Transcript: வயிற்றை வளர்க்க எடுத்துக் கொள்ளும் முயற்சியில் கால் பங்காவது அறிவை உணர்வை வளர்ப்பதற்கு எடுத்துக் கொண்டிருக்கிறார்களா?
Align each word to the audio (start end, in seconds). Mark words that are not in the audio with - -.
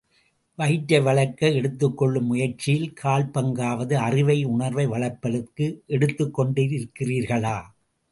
வயிற்றை 0.55 0.99
வளர்க்க 1.01 1.49
எடுத்துக் 1.49 1.97
கொள்ளும் 1.97 2.25
முயற்சியில் 2.25 2.93
கால் 2.93 3.27
பங்காவது 3.33 3.93
அறிவை 3.93 4.43
உணர்வை 4.45 4.87
வளர்ப்பதற்கு 4.87 5.83
எடுத்துக் 5.87 6.41
கொண்டிருக்கிறார்களா? 6.41 7.55